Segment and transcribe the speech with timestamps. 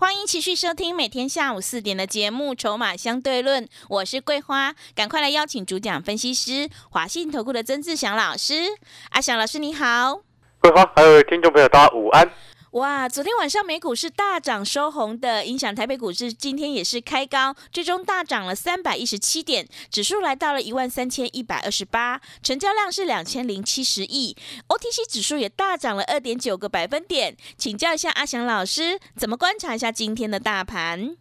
[0.00, 8.62] 欢迎持续收听每天下午四点的节目《筹码相对论》，我是桂花，赶快来邀请主讲分析师华信投顾的曾志祥老师。
[9.10, 10.20] 阿祥老师你好，
[10.60, 12.30] 桂花，还有听众朋友大家午安。
[12.72, 24.36] 哇，昨天晚上美股是大涨收红的，影响台北股市今天也是开高，最终大涨了三百一十七点，指数来到了一万三千一百二十八，成交量是两千零七十亿
[24.68, 27.34] ，OTC 指数也大涨了二点九个百分点。
[27.56, 31.16] 请教一下阿翔老师，怎么观察一下今天的大盘？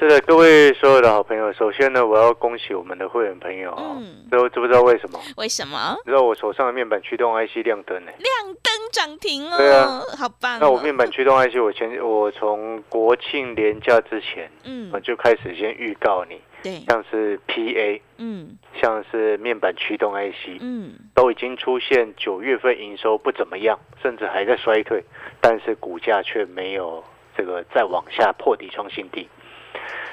[0.00, 3.96] 是的，各位所有的好朋友，首先呢，我要恭喜我们的会员朋友啊！
[3.98, 5.20] 嗯，都知不知道为什么？
[5.36, 8.12] 为什么你知道我手上的面板驱动 IC 亮灯呢？
[8.12, 9.56] 亮灯涨停哦？
[9.56, 10.58] 对啊，好棒、哦！
[10.60, 25.04] 那我面板驱动 IC，我前我从国庆连假之前，嗯我就开始先预告你，对，像是 PA，嗯像是面板驱动 IC，嗯都已经出现九月份营收不怎么样，甚至还在衰退，
[25.40, 27.02] 但是股价却没有
[27.36, 29.28] 这个再往下破底创新低。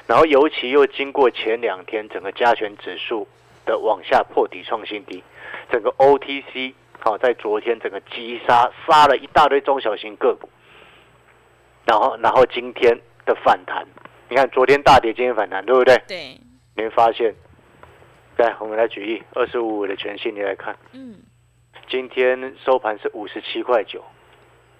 [0.06, 3.26] 然后尤其又经过前两天整个加权指数
[3.64, 5.20] 的往下破底创新低，
[5.68, 10.48] 整个 OTC 好、在昨天整个急杀杀了一大堆中小型个股，
[11.84, 13.86] 然后然后今天的反弹，
[14.28, 15.96] 你看昨天大跌，今天反弹，对不对？
[16.08, 16.40] 对，
[16.76, 17.34] 你会发现，
[18.36, 20.76] 来我们来举例，二十五五的全信，你来看。
[20.92, 21.16] 嗯
[21.88, 24.02] 今天收盘是五十七块九，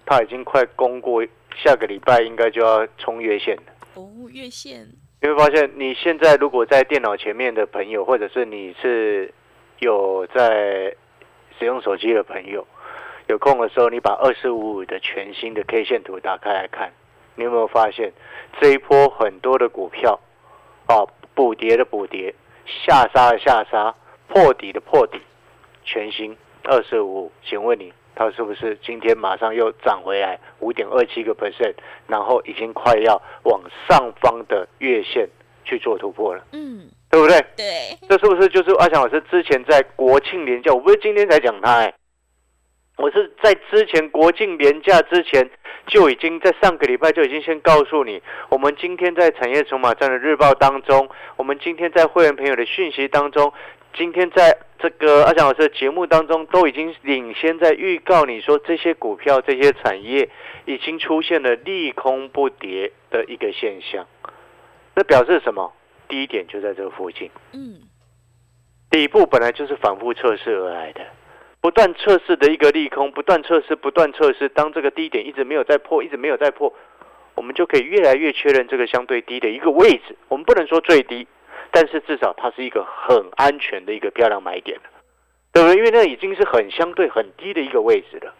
[0.04, 3.62] 它已经快攻过，下个礼拜应该就要冲月线了。
[3.94, 4.84] 哦，月线，
[5.22, 9.32] 你会发现，你现在如果在电脑前面的朋友，或者是你是
[9.78, 10.92] 有在
[11.58, 12.66] 使用手机的朋友，
[13.26, 16.92] 有空的时候，你把二四五五的全新的 K 线图打开来看，
[17.34, 18.12] 你有没有发现
[18.60, 20.18] 这一波很多的股票
[20.86, 22.34] 啊，补跌的补跌，
[22.66, 23.94] 下杀的下杀，
[24.28, 25.20] 破底的破底，
[25.84, 27.92] 全新二四五五，请问你？
[28.18, 31.74] 它是不是今天马上又涨回来五点二七个 percent，
[32.06, 35.28] 然后已经快要往上方的月线
[35.66, 37.40] 去做突破了，嗯，对不对？
[37.56, 40.70] 对，这是不是就是阿强老师之前在国庆连假？
[40.70, 41.94] 我不是今天才讲他哎、
[42.98, 45.48] 我是在之前国庆连假之前
[45.86, 53.50] 就已经在上个礼拜就已经先告诉你，我们今天在产业筹码站的日报当中，我们今天在会员朋友的讯息当中，
[53.94, 60.28] 今天在这个阿强老师的节目当中都已经领先在预告你说这些股票这些产业
[60.66, 64.06] 已经出现了利空不跌的一个现象，
[64.94, 65.72] 那表示什么？
[66.08, 67.30] 第一点就在这个附近。
[67.52, 67.80] 嗯
[68.88, 71.00] 底部本来就是反复测试而来的，
[71.60, 74.48] 不断测试的一个利空，不断测试，不断测试。
[74.48, 76.72] 当这个低点一直没有再破，一直没有再破，
[77.34, 80.16] 我们就可以越来越确认这个相对低的一个位置。
[80.28, 81.26] 我们不能说最低，
[81.72, 84.84] 但是至少它是一个很安全的一个漂亮买点了，
[85.52, 85.76] 对不对？
[85.76, 88.32] 因为那已经是很相对很低的一个位置了。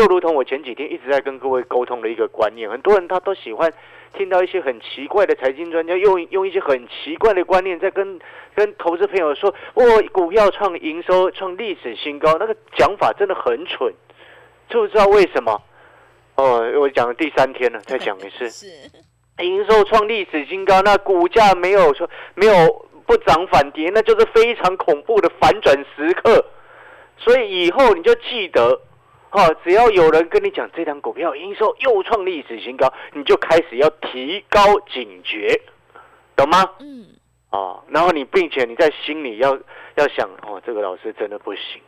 [0.00, 3.70] 就如同我前几天一直在跟各位沟通的一个观念，很多人他都喜欢
[4.14, 8.18] 听到一些很奇怪的财经专家用用一些很奇怪的观念在跟
[8.54, 13.92] 跟投资朋友说，哦，股票创营收创历史新高，那个讲法真的很蠢，
[14.70, 15.60] 知不知道为什么？
[16.36, 18.66] 哦，我讲了第三天了，再讲一次， 是，
[19.44, 22.54] 营收创历史新高，那股价没有说没有
[23.04, 26.42] 不涨反跌，那就是非常恐怖的反转时刻。
[27.18, 28.80] 所以以后你就记得，
[29.32, 34.60] 哦，只要有人跟你讲这张股票营收又创历史新高，你就开始要提高
[34.92, 35.60] 警觉，
[36.34, 36.64] 懂吗？
[36.80, 37.06] 嗯
[37.50, 39.58] 哦，然后你并且你在心里要
[39.96, 41.80] 要想，哦，这个老师真的不行，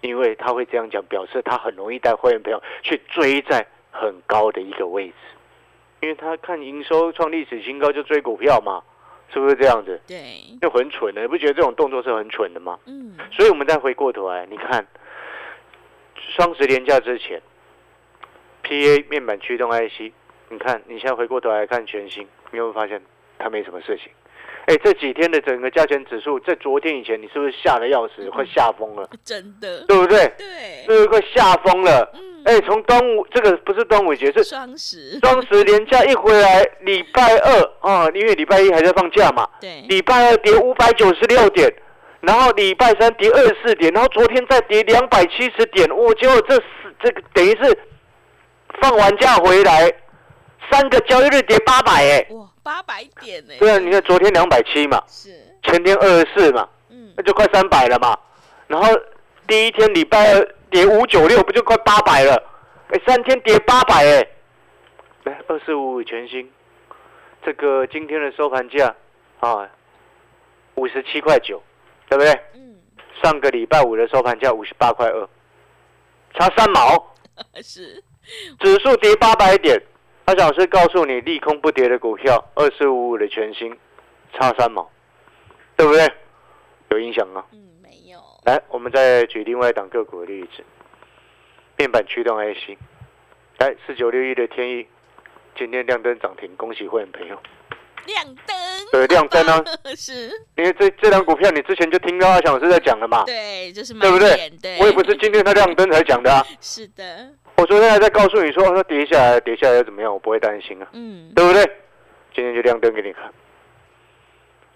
[0.00, 5.14] 因为他会这样讲，表示他很容易带会员朋友去追在很高的一个位置，
[6.00, 8.82] 因为他看营收创历史新高就追股票嘛，
[9.32, 10.00] 是不是这样子？
[10.06, 12.78] 对，就很蠢的，你不觉得这种动作是很蠢的吗？
[12.86, 14.86] 嗯所以我们再回过头来，你看
[16.36, 17.40] 双十连假之前
[18.64, 20.12] ，PA 面板驱动 IC，
[20.48, 23.00] 你看你现在回过头来看全新，你有没有发现
[23.38, 24.10] 它没什么事情？
[24.66, 30.26] 哎，这几天的整个加权指数，在昨天以前，你是不是吓得要死，快吓疯了， 真的，对不对？
[30.36, 32.10] 对，是不是快吓疯了？
[32.14, 41.72] 嗯，哎，从端午这个不是端午节，是双十，双十连假一回来，礼拜二啊，因为礼拜一还在放假嘛，对，礼拜二跌五百九十六点，
[42.20, 46.62] 然后礼拜三跌二十四点，然后昨天再跌两百七十点，我结果这是
[47.00, 47.78] 这个等于是
[48.80, 49.92] 放完假回来，
[50.70, 53.54] 三个交易日跌八百哎，哇，八百点呢？
[53.58, 55.30] 对啊，你看昨天两百七嘛，是，
[55.62, 57.12] 前天二十四嘛，嗯。
[57.16, 58.18] 那就快三百了嘛，
[58.66, 58.88] 然后
[59.46, 62.42] 第一天礼拜二跌五九六，不就快八百了？
[62.88, 64.26] 哎，三天跌八百哎，
[65.24, 66.50] 来二四五五全新，
[67.44, 68.94] 这个今天的收盘价
[69.40, 69.68] 啊，
[70.74, 71.62] 五十七块九，
[72.08, 72.32] 对不对？
[72.54, 72.76] 嗯，
[73.22, 75.28] 上个礼拜五的收盘价五十八块二，
[76.34, 77.14] 差三毛，
[77.62, 78.02] 是，
[78.60, 79.80] 指数跌八百点，
[80.26, 83.76] 阿翔老师告诉你，利空不跌的股票，二四五五的全新，
[84.32, 84.88] 差三毛，
[85.76, 86.10] 对不对？
[86.90, 87.44] 有影响吗？
[87.52, 88.18] 嗯，没有。
[88.44, 90.64] 来，我们再举另外一档个股的例子，
[91.76, 92.78] 面板驱动 IC，
[93.58, 94.86] 来四九六一的天翼，
[95.56, 97.36] 今天亮灯涨停，恭喜会员朋友。
[98.06, 98.56] 亮灯，
[98.92, 99.64] 对，亮灯啊！
[99.96, 104.50] 是，因为这这两股票你之前就听到阿翔老师在讲了嘛，对，就是对不对？
[104.62, 106.44] 对，我也不是今天他亮灯才讲的啊。
[106.60, 110.12] 是的，我昨天还在告诉你说，它跌下来，跌下来又怎么样？
[110.12, 111.64] 我不会担心啊，嗯，对不对？
[112.34, 113.30] 今天就亮灯给你看。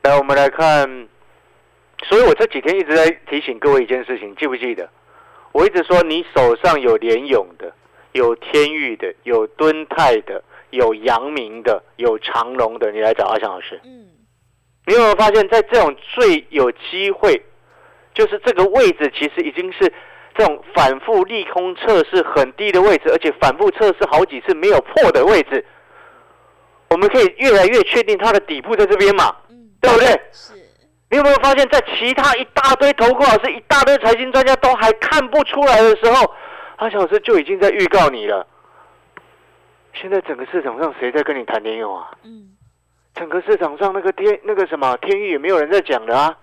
[0.02, 1.08] 来，我们来看，
[2.08, 4.88] 所以我这几天一直在提醒各位一件事情，记不记得？
[5.52, 7.72] 我一直说，你手上有联勇的，
[8.12, 10.42] 有天域的，有敦泰的。
[10.70, 13.80] 有阳明的，有长隆的，你来找阿翔老师。
[13.84, 14.08] 嗯，
[14.86, 17.42] 你有没有发现，在这种最有机会，
[18.14, 19.92] 就是这个位置，其实已经是
[20.34, 25.64] 这种反复利空测试很低的位置，而且反复测试好几次没有破的位置，
[26.90, 29.36] 我们可以越来越确定它的底部在这边嘛？
[29.48, 30.08] 嗯，对不对？
[30.32, 30.54] 是。
[31.12, 36.32] 你有没有发现，在其他一大堆投顾老师、一大堆财经专家都还看不出来的时候，
[36.76, 38.46] 阿翔老师就已经在预告你了。
[39.94, 42.10] 现在整个市场上谁在跟你谈联友啊？
[42.22, 42.56] 嗯，
[43.14, 46.36] 整个市场上那个天那个什么天域也没有人在讲的啊。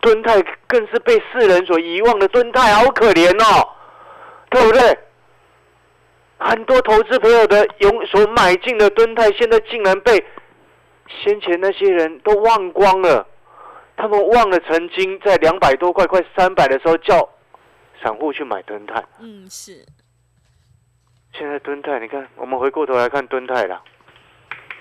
[0.00, 3.68] 敦泰更是被世人所遗忘的，敦泰好可怜哦，
[4.50, 4.98] 对不对？
[6.38, 10.22] 很多投资朋友的永所买进的敦泰，现在竟然被
[11.08, 13.26] 先前那些人都忘光了。
[13.96, 17.26] 他们忘了曾经在两百多块、快三百的时候叫
[18.02, 19.02] 散户去买敦泰。
[19.18, 19.84] 嗯，是。
[21.38, 23.80] 现在敦泰，你看，我们回过头来看敦泰啦。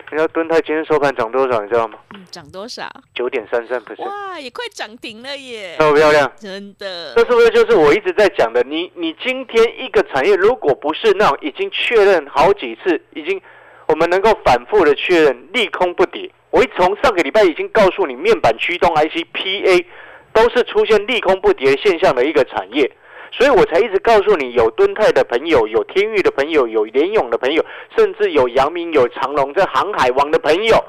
[0.09, 1.61] 你知道敦泰今天收盘涨多少？
[1.61, 1.97] 你知道吗？
[2.13, 2.89] 嗯，涨多少？
[3.13, 4.05] 九点三三 percent。
[4.05, 5.75] 哇，也快涨停了耶！
[5.77, 6.31] 漂不漂亮？
[6.37, 7.13] 真的。
[7.15, 8.63] 这是不是就是我一直在讲的？
[8.63, 13.41] 你你今天一个产业，如果不是那种已经确认好几次，已经
[13.87, 19.85] 我们能够反复的确认利空不跌，我一从上个礼拜已经告诉你，面板驱动 IC PA
[20.31, 22.89] 都是出现利空不跌现象的一个产业。
[23.37, 30.81] 所以我才一直告诉你，有敦泰的朋友，有天域的朋友，有联勇的朋友，甚至有阳明、有长隆这航海王的朋友，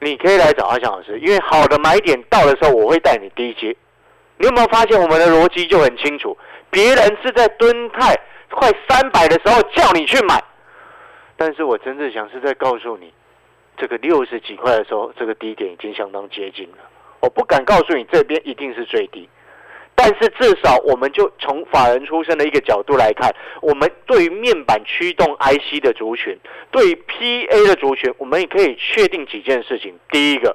[0.00, 3.76] 你可以来找阿翔老师，因为好的买点到的时候，我会带你低接。
[4.38, 6.34] 你有没有发现我们的逻辑就很清楚？
[6.70, 8.18] 别人是在敦泰
[8.50, 10.42] 快三百的时候叫你去买，
[11.36, 13.12] 但是我真正想是在告诉你，
[13.76, 16.78] 这个六十几块的时候，这个低点已经相当接近了。
[17.20, 19.28] 我不敢告诉你这边一定是最低。
[20.04, 26.38] 但是至少，我们就从法人出身的一个角度来看，我们对于面板驱动 IC 的族群，
[26.70, 29.98] 对于 PA 的族群，我们也可以确定几件事情。
[30.10, 30.54] 第一个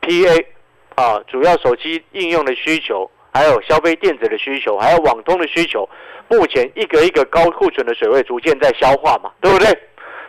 [0.00, 0.46] ，PA
[0.94, 5.86] 啊，主要手机应用的需求，还有消费电子的需求，还有网通的需求，
[6.28, 9.68] 目前一个一个高库存的水位逐渐在消化嘛，对不对？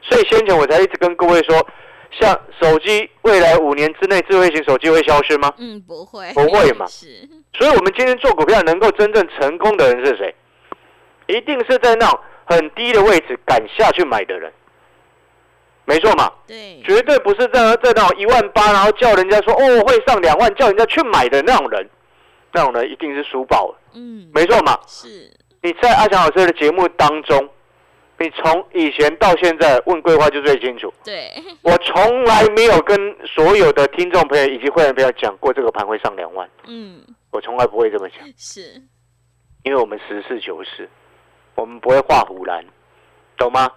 [0.02, 1.66] 所以先前我才一直跟各位说。
[2.12, 5.54] 像手机未来五年之内，智慧型手机会消失吗？
[5.58, 6.86] 嗯，不会，不会嘛。
[6.88, 7.08] 是，
[7.58, 10.36] 所以，我们今天做股票能够真正成功的人是谁？
[11.28, 14.52] 一定是在那种很低的位置敢下去买的人，
[15.86, 16.32] 没错嘛。
[16.46, 21.90] 对，绝对不是在在那种一万八，然后叫人家说哦会上两万，叫人家去买的那种人，
[22.52, 23.78] 那种人一定是输爆了。
[23.94, 24.78] 嗯，没错嘛。
[24.86, 25.08] 是，
[25.62, 27.50] 你在阿强老师的节目当中。
[28.18, 30.90] 你从以前到现在问规划就最清楚。
[31.04, 31.30] 对，
[31.64, 36.50] 我从来没有跟所有的听众朋友以及会员朋友讲过这个盘会上两万。
[36.66, 37.02] 嗯，
[37.36, 38.20] 我从来不会这么讲。
[38.38, 38.82] 是，
[39.64, 40.90] 因为我们实事求是，
[41.56, 42.66] 我们不会画虎兰，
[43.38, 43.70] 懂吗？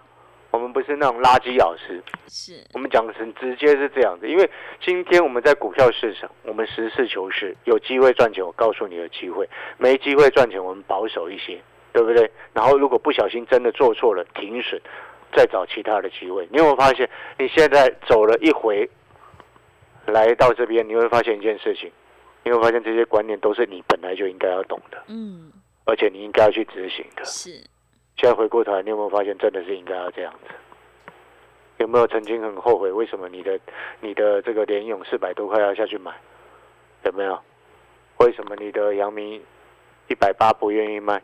[0.51, 2.01] 我们不是那种垃圾老师。
[2.27, 4.27] 是，我们讲的很直接是这样子。
[4.29, 4.49] 因为
[4.81, 9.45] 今天我们在股票市场，我们实事求是，有机会赚钱，我告诉你有机会；
[9.77, 11.61] 没机会赚钱，我们保守一些。
[11.91, 12.31] 对不对？
[12.53, 14.79] 然后如果不小心真的做错了，停损，
[15.35, 16.47] 再找其他的机会。
[16.51, 18.87] 你有没有发现，你现在走了一回，
[20.05, 21.91] 来到这边，你会发现一件事情，
[22.43, 25.51] 你会发现这些观念都是你本来就应该要懂的，嗯，
[25.85, 27.23] 而且你应该要去执行的。
[27.25, 27.51] 是。
[28.17, 30.53] 现在回过头来，你有没有发现，真的是应该要这样子？
[31.77, 33.57] 有没有曾经很后悔，为什么你的
[34.01, 36.13] 你的这个联勇四百多块要下去买？
[37.05, 37.39] 有没有？
[38.17, 39.41] 为什么你的阳明
[40.09, 41.21] 一百八不愿意卖？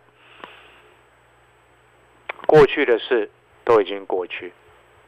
[2.48, 3.29] 过去的事
[3.65, 4.53] 都已经过去，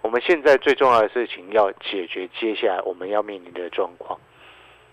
[0.02, 4.20] 我们现在最重要的事情要解决接下来我们要面临的状况，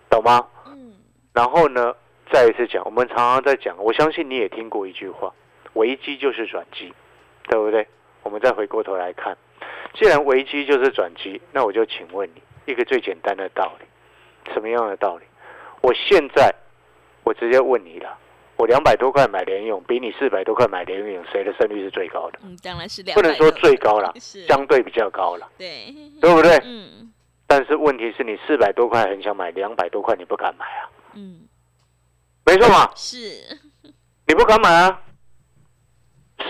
[0.09, 0.47] 懂吗？
[0.67, 0.95] 嗯。
[1.35, 1.95] 然后呢，
[2.33, 5.35] 再一次讲，我们常常在讲，我相信你也听过一句话：
[5.73, 6.95] 危机就是转机，
[7.49, 7.87] 对不对？
[8.23, 9.37] 我们再回过头来看，
[9.95, 15.25] 既然危机就是转机，那我就请问你一个最简单的道理，什么样的道理？
[15.83, 16.55] 我现在
[17.25, 18.17] 我直接问你了，
[18.57, 22.39] 我两百多块买联勇，比你四百多块买联勇，谁的胜率是最高的？
[22.45, 26.57] 嗯，当然是两，不能说最高了，是相对比较高了，对，对不对？
[26.65, 27.13] 嗯
[27.47, 31.49] 但是问题是你四百多块很想买，两百多块你不敢买啊，嗯，
[32.45, 33.59] 没错嘛，是，
[34.27, 35.01] 你不敢买啊，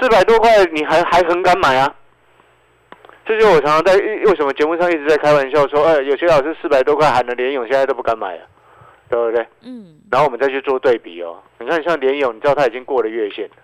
[0.01, 1.95] 四百多块你还还很敢买啊？
[3.27, 8.47] 这就是我常常在为什么节目上一直在开玩笑说，哎，有些老师四百多块喊的联勇现在都不敢买了，
[9.09, 9.49] 对不对？
[9.63, 10.01] 嗯。
[10.11, 13.57] 然后我们再去做对比哦，你看像联勇，你知道他已经过了月线了，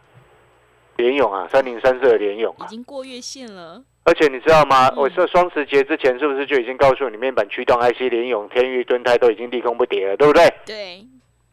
[0.97, 4.89] 联勇啊，三零三四的联勇啊，已经过月线了，而且你知道吗？
[4.89, 10.53] 嗯我说双十节之前是不是就已经告诉你面板驱动 IC 联勇、天域、敦泰都已经利空不跌了，对不对？
[10.67, 11.07] 对，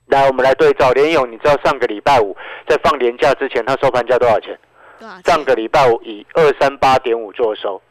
[0.07, 2.35] 来，我们来对照联勇，你知道上个礼拜五
[2.67, 4.57] 在放年假之前，它收盘价多少钱？
[4.99, 5.23] 多少钱？
[5.25, 7.81] 上个礼拜五以二三八点五做收，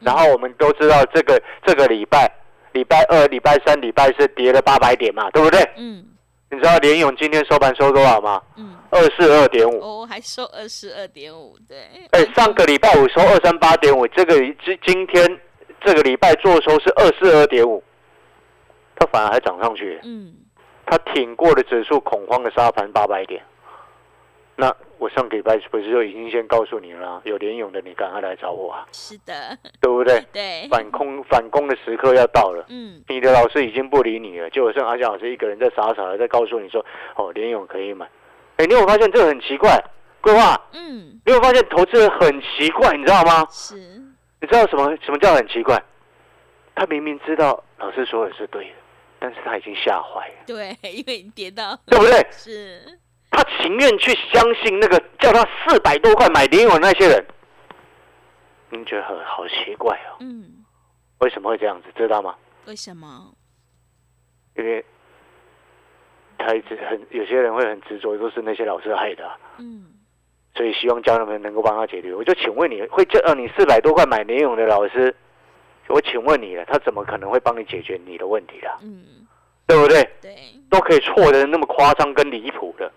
[0.00, 2.30] 然后我们都知道这个这个礼拜
[2.72, 5.60] 礼拜二、礼拜三、礼拜四跌了八百点嘛，对不对？
[5.76, 6.04] 嗯
[6.50, 8.40] 你知道联勇今天收盘收多少吗？
[8.56, 9.80] 嗯，二四二点五。
[9.80, 11.76] 哦，还收二四二点五，对，
[12.12, 14.34] 哎，上个礼拜五收二三八点五，这个
[14.64, 15.40] 今今天
[15.84, 17.82] 这个礼拜做收是二四二点五，
[18.96, 20.36] 它反而还涨上去，嗯。
[20.86, 23.42] 它挺过了指数恐慌的沙盘八百点。
[24.56, 30.22] 那我上个礼拜不是就已经先告诉你了啊，有联勇的你赶快来找我啊，是的，对不对？
[30.30, 33.02] 对，反攻反攻的时刻要到了，嗯。
[33.08, 36.84] 你的老师已经不理你了，就剩阿翔老师一个人在傻傻的在告诉你说，
[37.16, 38.06] 哦，联勇可以买。
[38.56, 39.82] 哎，你有发现这个很奇怪？
[40.20, 43.46] 规划，嗯，你有发现投资人很奇怪，你知道吗？
[43.50, 43.76] 是，
[44.40, 45.82] 你知道什么什么叫很奇怪？
[46.74, 48.74] 他明明知道老师说的是对的，
[49.18, 52.26] 但是他已经吓坏了，对，因为你跌到，对不对？
[52.30, 52.98] 是，
[53.30, 57.24] 他情愿去相信那个叫他四百多块买联友那些人。
[58.70, 60.16] 您觉得很好奇怪哦？
[60.20, 60.64] 嗯，
[61.18, 61.88] 为什么会这样子？
[61.94, 62.34] 知道吗？
[62.64, 63.32] 为什么？
[64.56, 64.84] 因为
[66.38, 69.86] 他一直很有些人会很执着，都是那些老师害的啊、嗯
[70.56, 72.14] 所以希望家人们能够帮他解决。
[72.14, 75.12] 我就请问你，会叫呃你四百多块买联勇的老师，
[75.88, 78.78] 我请问你了，他怎么可能会帮你解决你的问题啊？
[78.80, 79.26] 嗯，
[79.66, 80.08] 对不对？
[80.22, 80.36] 对，
[80.70, 82.92] 都可以错的那么夸张跟离谱的，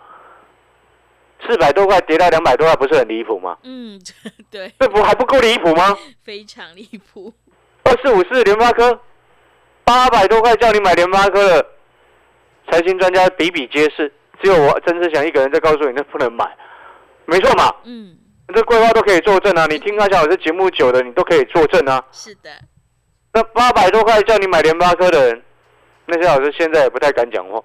[1.48, 3.58] 四百多块跌到两百多块，不是很离谱吗？
[3.63, 4.00] 嗯，
[4.51, 5.98] 对，这不还不够离谱吗？
[6.24, 7.34] 非常离谱，
[7.86, 9.01] 二四五四联发科，
[9.84, 11.65] 八百多块叫你买联发科的，
[12.69, 16.45] 财经专家比比皆是，只有我曾志祥一个人在告诉你那不能买，
[17.25, 18.17] 没错嘛，嗯，
[18.53, 22.03] 这规划都可以作证啊，你听阿翔老师节目久的，你都可以作证啊。
[22.12, 22.50] 是的，
[23.33, 25.43] 那八百多块叫你买联发科的人，
[26.05, 27.62] 那些老师现在也不太敢讲话。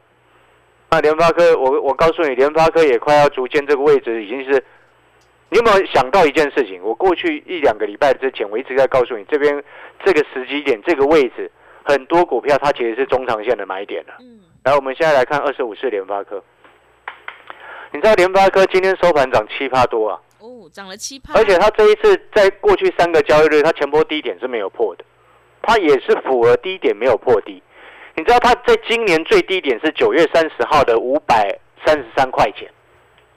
[0.91, 4.65] 那联发科，我我告诉你，联发科也快要逐渐这个位置已经是。
[5.49, 6.81] 你有没有想到一件事情？
[6.83, 9.63] 我过去一两个礼拜之前，我一直在告诉你，这边
[10.03, 11.51] 这个时机点、这个位置，
[11.85, 14.15] 很多股票它其实是中长线的买点了。
[14.21, 16.41] 嗯来，我们现在来看二十五市联发科。
[17.93, 20.21] 你知道联发科今天收盘涨七趴多啊？
[20.39, 25.05] 哦，涨了七趴，而且它这一次在过去三个交易日，它前波低点是没有破的，
[25.63, 27.61] 它也是符合低点没有破低。
[28.15, 32.71] 你知道它在今年最低点是九月三十号的五百三十三块钱，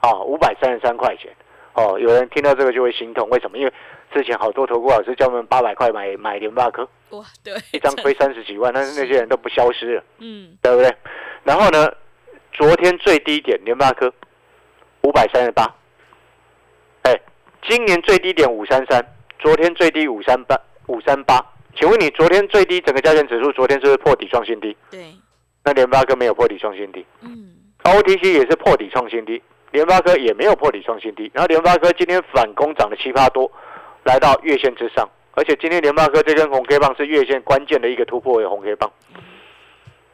[0.04, 1.32] 哦，五百三十三块钱。
[1.74, 3.58] 哦，有人听到这个就会心痛，为什么？
[3.58, 3.74] 因为
[4.14, 10.96] 之前好多投顾老师叫我们八百块买买联发科，哇，对，一张亏三十几万，但是那些人都不消失了，嗯对不对？
[11.44, 11.92] 然后呢，
[12.54, 14.12] 昨天最低点联发科
[15.02, 15.64] 五百三十八，
[17.04, 17.14] 哎，
[17.68, 19.06] 今年最低点五三三，
[19.40, 21.40] 昨天最低五三八五三八。
[21.78, 24.76] 请问你昨天最低整个加权指数昨天是不是破底创新低？
[24.90, 25.14] 对，
[25.64, 27.54] 那联发科没有破底创新低嗯
[27.84, 29.42] ，OTC 也是破底创新低，
[29.72, 31.30] 联发科也没有破底创新低。
[31.34, 33.52] 然后联发科今天反攻涨了七八多，
[34.04, 38.92] 来到月线之上，而且今天联发科这根红 K 棒是月线关键的一个突破的红 K 棒，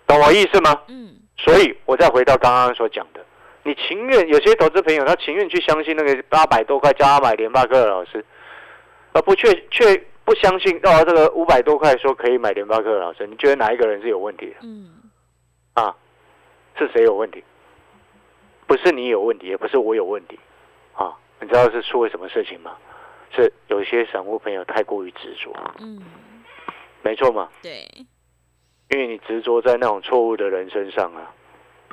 [0.08, 0.82] 懂我意思吗？
[0.88, 3.26] 嗯所以我再回到刚刚所讲的，
[3.64, 8.24] 你情愿有些投资朋友他情愿去相信那个八百多块叫他买联发科的老师，
[9.14, 14.90] 而不却却不相信到这个五百多块说可以买联发科的老师，你觉得哪一个人是有问题的嗯
[15.74, 15.96] 啊？
[16.78, 17.44] 是谁有问题？
[18.68, 20.40] 不是你有问题，也不是我有问题
[20.94, 21.14] 啊！
[21.40, 22.78] 你知道是出了什么事情吗？
[23.34, 26.02] 是有些散户朋友太过于执着，嗯，
[27.02, 27.50] 没错嘛？
[27.62, 27.88] 对，
[28.90, 31.34] 因为你执着在那种错误的人身上啊，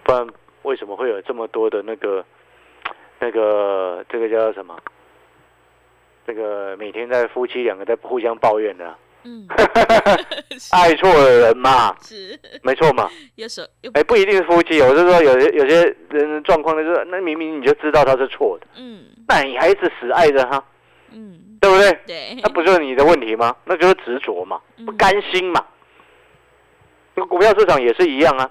[0.05, 0.27] 不然
[0.63, 2.25] 为什么会有这么多的那个、
[3.21, 4.77] 那个这个叫什么？
[6.27, 9.49] 这个每天在夫妻两个在互相抱怨的啊、嗯，
[10.73, 13.09] 爱错了人嘛，是，没错嘛。
[13.37, 19.07] 右手又哎，不一定是夫妻，我是说有些有些人的状况就是，那明明你就知道他是错的，嗯。
[19.27, 20.63] 那你还是死爱着他，
[21.13, 21.99] 嗯，对不对？
[22.07, 23.57] 对，那不就是你的问题吗？
[23.65, 25.65] 那就是执着嘛，不嗯甘心嘛。
[27.15, 28.51] 那股票市场也是一样啊。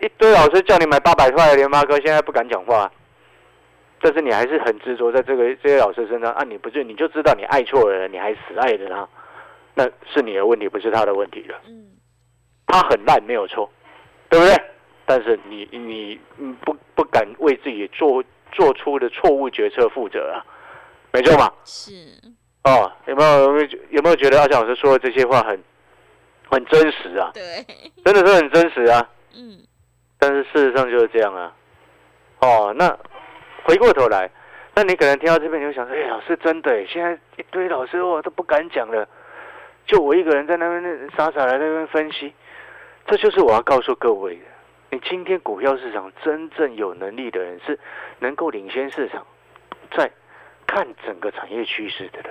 [0.00, 2.90] 一堆老师叫你买八百块的联发科，现在不敢讲话，
[4.00, 6.42] 但是你还是很执着在这个这些老师身上啊！
[6.44, 9.08] 你不是你就知道你爱错了，你还死爱着他，
[9.74, 11.56] 那是你的问题，不是他的问题了。
[11.66, 11.86] 嗯，
[12.66, 13.70] 他很烂没有错，
[14.28, 14.54] 对不对？
[15.06, 18.22] 但是你你你不不敢为自己做
[18.52, 20.44] 做出的错误决策负责啊，
[21.18, 21.52] 没错嘛？
[21.64, 21.92] 是，
[22.62, 25.60] 哦，有没有有没有有没有觉得阿强老师说的这些话很
[26.48, 27.32] 很真实啊？
[27.34, 27.66] 对，
[28.04, 29.10] 真的是很真实啊！
[29.34, 29.58] 嗯，
[30.16, 31.52] 但是事实上就是这样啊。
[32.40, 32.96] 哦，那
[33.64, 34.30] 回过头来，
[34.76, 39.08] 那你可能听到这边，你就想说：“哎、老师真的，现在一堆老师我都不敢讲了，
[39.84, 42.32] 就我一个人在那边傻傻的在那边分析。”
[43.08, 44.42] 这就是我要告诉各位的。
[44.90, 47.76] 你今天股票市场真正有能力的人，是
[48.20, 49.26] 能够领先市场，
[49.96, 50.10] 在
[50.68, 52.30] 看整个产业趋势的人，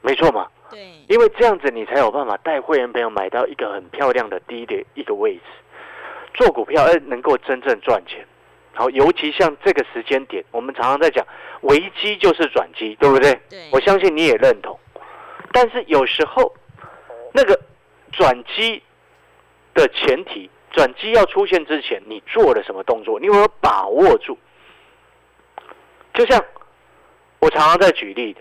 [0.00, 0.48] 没错嘛？
[0.70, 5.42] 对，因为这样子你才有办法带会员朋友买到一个很漂亮的低的一个位置，
[6.32, 8.24] 做股票而能够真正赚钱。
[8.72, 11.26] 好，尤其像这个时间点，我们常常在讲
[11.62, 13.34] 危机就是转机，对不对？
[13.50, 14.78] 对，我相信你也认同。
[15.52, 16.54] 但是有时候
[17.32, 17.60] 那个
[18.12, 18.80] 转机
[19.74, 23.18] 的前提，转机要出现之前，你做了什么动作？
[23.18, 24.38] 你有没有把握住？
[26.14, 26.42] 就像
[27.40, 28.40] 我常常在举例的。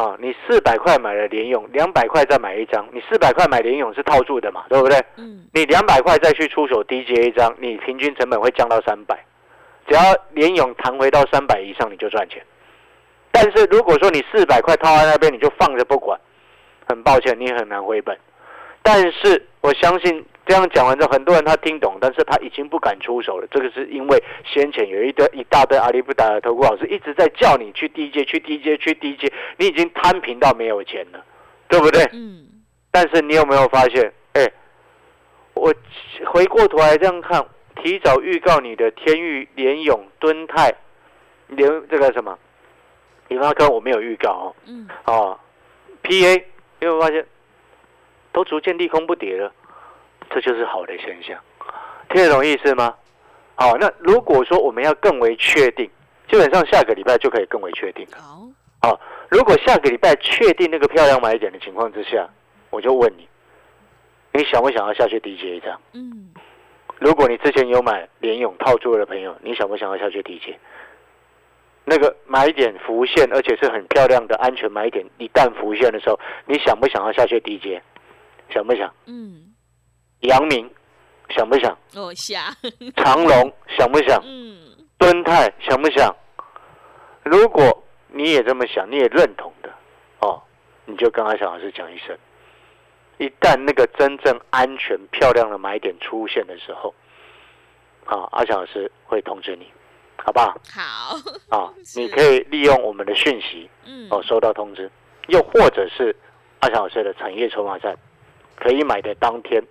[0.00, 4.98] 啊，你四百块买了联勇，两百块再买一张，你四百块买联勇是套住的嘛，对不对？
[5.16, 9.22] 嗯，你两百块再去出手低接一张，你平均成本会降到三百，
[9.86, 12.42] 只要联勇弹回到三百以上，你就赚钱。
[13.30, 16.18] 但是如果说你四百块套在那边，你就放着不管，
[16.88, 18.18] 很抱歉，你很难回本。
[18.82, 23.46] 但是我相信这样讲完之后，很多人他听懂，但是他已经不敢出手了。
[23.50, 31.24] 这个是因为先前有一堆一大堆阿里不达的投顾老师一直在叫你去低阶、去低阶、去低阶，你已经摊平到没有钱了，
[31.68, 32.02] 对不对？
[32.12, 32.46] 嗯，
[32.90, 34.12] 但是你有没有发现？
[34.32, 34.50] 哎，
[35.54, 35.72] 我
[36.26, 37.44] 回过头来这样看，
[37.76, 40.74] 提早预告你的天域、联勇、敦泰、
[41.48, 42.36] 联这个什么，
[43.28, 44.56] 联发科我没有预告哦。
[44.66, 45.38] 嗯，哦
[46.02, 46.42] ，PA
[46.80, 47.24] 你有没有发现，
[48.32, 49.52] 都逐渐利空不跌了，
[50.32, 51.38] 这就是好的现象，
[52.08, 52.94] 听得懂意思吗？
[53.54, 55.88] 好，那如果说我们要更为确定，
[56.28, 58.18] 基本上下个礼拜就可以更为确定了。
[58.18, 58.48] 好，
[58.88, 62.28] 好，如果下个礼拜确定那个漂亮买点的情况之下，
[62.70, 63.28] 我就问你，
[64.32, 65.78] 你想不想要下去低接一张？
[65.92, 66.32] 嗯，
[66.98, 70.58] 如果你之前有买联勇套住的朋友，你想不想要下去低接？
[71.84, 77.82] 那个买点浮现，而且是很漂亮的安全买点，一旦浮现的时候，你想不想要下去低接？
[78.50, 78.92] 想不想？
[79.06, 79.51] 嗯，
[80.22, 80.68] 阳明
[81.30, 81.76] 想不想？
[81.94, 82.42] 我想，
[82.96, 84.20] 长隆想不想？
[84.24, 84.58] 嗯，
[84.98, 86.14] 敦泰想不想？
[87.24, 89.72] 如果你也这么想，你也认同的
[90.20, 90.42] 哦，
[90.84, 92.16] 你就跟阿小老师讲一声。
[93.18, 96.92] 一旦那个真正安全漂亮的买点出现的时候，
[98.04, 99.70] 啊，阿小老师会通知你，
[100.16, 100.56] 好不好？
[100.68, 101.16] 好，
[101.56, 104.90] 啊， 你可以利用我们的讯息嗯，哦，收到通知，
[105.28, 106.14] 又或者是
[106.60, 107.96] 阿小老师的产业筹码站，
[108.56, 109.62] 可以买的当天，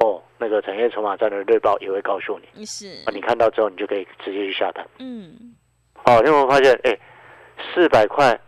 [0.00, 4.86] 哦，那个产业筹码站的日报也会告诉你，是，啊，你看到之后你就可以直接去下单。
[4.98, 5.54] 嗯，
[6.04, 6.72] 哦，你有没有发现？
[6.84, 6.98] 哎，
[7.74, 8.38] 四百块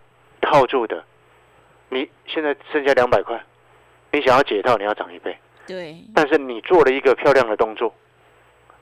[0.40, 1.04] 套住的，
[1.88, 3.42] 你现在剩下两百块，
[4.12, 5.36] 你想要解套，你要涨一倍。
[5.66, 7.94] 对，但是你做了一个漂亮的动作，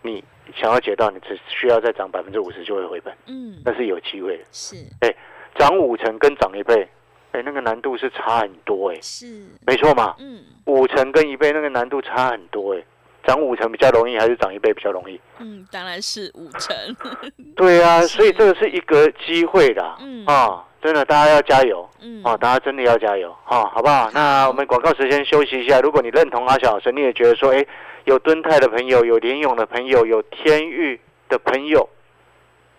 [0.02, 0.22] 你
[0.54, 4.44] 想要解套，你只需要再涨百分之五十就会回本，嗯，那是有机会的。
[4.52, 5.14] 是哎
[5.54, 6.88] 涨五成跟涨一倍，
[7.32, 12.82] 哎，那个难度是差很多哎，是，没错嘛，嗯五成跟一倍那个难度差很多哎，
[13.26, 15.20] 涨五成比较容易还是涨一倍比较容易？
[15.38, 16.76] 嗯，当然是五成，
[17.56, 21.88] 对啊，所以这个是一个机会啦，嗯啊，真的大家要加油。
[22.00, 24.08] 嗯，哦，大家真的要加油，哈、好不好？
[24.14, 25.80] 那我们广告时间休息一下。
[25.80, 27.66] 如果你认同阿小老师，你也觉得说，哎，
[28.04, 31.88] 有敦泰的朋友，有联勇的朋友，有天域的朋友，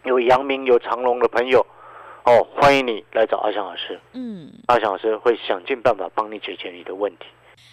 [0.05, 1.65] 有阳明、有长隆的朋友，
[2.25, 3.99] 哦，欢迎你来找阿翔老师。
[4.13, 4.51] 嗯。
[4.67, 7.25] 阿翔老师会想尽办法帮你解决你的问题。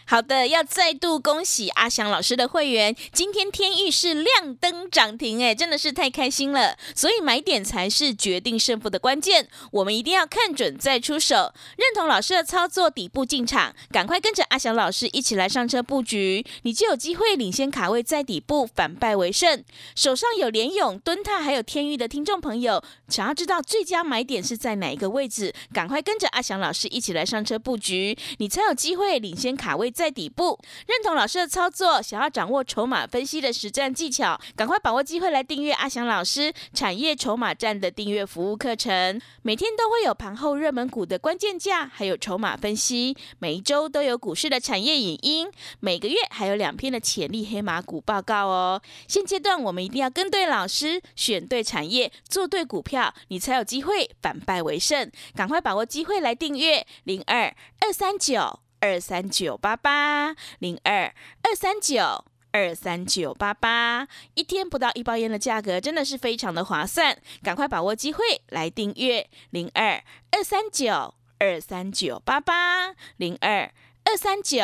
[0.09, 6.77] 好的，要再度恭喜阿翔老师的会员，今天天域是亮灯涨停，哎，真的是太开心了。
[6.94, 19.64] 所以买点才是决定胜负的关键，我们一定要看准再出手，认同老师的操作，底部进场，赶快跟着阿翔老师一起来上车布局，你就有机会领先卡位在底部，反败为胜。
[19.96, 30.59] 手上有联勇、敦泰还有天域的听众朋友，想要知道最佳买点是在哪一个位置，赶快跟着阿翔老师一起来上车布局，你才有机会领先卡位在底部。
[30.87, 39.21] 认同老师的操作，想要掌握筹码分析的实战技巧，赶快把握机会来订阅阿翔老师产业筹码站的订阅服务课程。
[39.43, 43.17] 每天都会有盘后热门股的关键价，还有筹码分析。
[43.39, 45.49] 每一周都有股市的产业影音，
[45.81, 48.81] 每个月还有两篇的潜力黑马股报告哦。
[49.07, 55.11] 现阶段我们一定要跟对老师，选对产业，做对股票，你才有机会反败为胜。
[55.35, 67.18] 赶快把握机会来订阅零二二三九二三九八八零二二三九二三九八八，一天不到一包烟的价格，真的是非常的划算。
[67.42, 73.72] 赶快把握机会来订阅零二二三九二三九八八零二
[74.05, 74.62] 二三九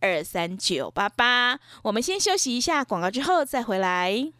[0.00, 1.60] 二三九八八。
[1.84, 4.32] 我们先休息一下广告，之后再回来。